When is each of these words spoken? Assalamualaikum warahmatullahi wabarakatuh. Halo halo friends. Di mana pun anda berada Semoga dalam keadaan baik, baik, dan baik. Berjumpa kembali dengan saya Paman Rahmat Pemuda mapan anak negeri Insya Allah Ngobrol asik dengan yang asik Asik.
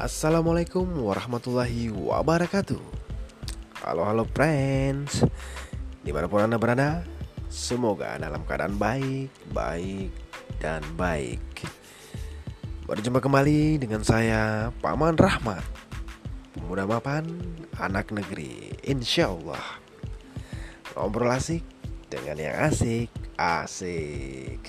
Assalamualaikum 0.00 0.88
warahmatullahi 1.04 1.92
wabarakatuh. 1.92 2.80
Halo 3.84 4.00
halo 4.08 4.24
friends. 4.32 5.28
Di 6.00 6.08
mana 6.08 6.24
pun 6.24 6.40
anda 6.40 6.56
berada 6.56 7.04
Semoga 7.52 8.16
dalam 8.16 8.40
keadaan 8.48 8.80
baik, 8.80 9.28
baik, 9.52 10.08
dan 10.56 10.80
baik. 10.96 11.44
Berjumpa 12.88 13.20
kembali 13.20 13.76
dengan 13.76 14.00
saya 14.00 14.72
Paman 14.80 15.20
Rahmat 15.20 15.60
Pemuda 16.56 16.88
mapan 16.88 17.28
anak 17.76 18.08
negeri 18.08 18.72
Insya 18.80 19.28
Allah 19.28 19.84
Ngobrol 20.96 21.28
asik 21.28 21.60
dengan 22.08 22.40
yang 22.40 22.72
asik 22.72 23.12
Asik. 23.36 24.64